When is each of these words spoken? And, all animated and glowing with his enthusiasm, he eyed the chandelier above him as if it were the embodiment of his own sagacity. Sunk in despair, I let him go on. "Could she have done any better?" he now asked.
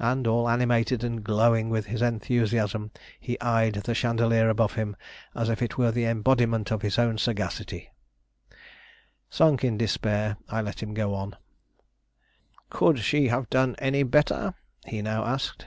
And, 0.00 0.26
all 0.26 0.48
animated 0.48 1.04
and 1.04 1.22
glowing 1.22 1.70
with 1.70 1.86
his 1.86 2.02
enthusiasm, 2.02 2.90
he 3.20 3.40
eyed 3.40 3.74
the 3.76 3.94
chandelier 3.94 4.48
above 4.48 4.74
him 4.74 4.96
as 5.32 5.48
if 5.48 5.62
it 5.62 5.78
were 5.78 5.92
the 5.92 6.06
embodiment 6.06 6.72
of 6.72 6.82
his 6.82 6.98
own 6.98 7.18
sagacity. 7.18 7.92
Sunk 9.30 9.62
in 9.62 9.78
despair, 9.78 10.38
I 10.48 10.60
let 10.60 10.82
him 10.82 10.92
go 10.92 11.14
on. 11.14 11.36
"Could 12.68 12.98
she 12.98 13.28
have 13.28 13.48
done 13.48 13.76
any 13.78 14.02
better?" 14.02 14.54
he 14.88 15.02
now 15.02 15.24
asked. 15.24 15.66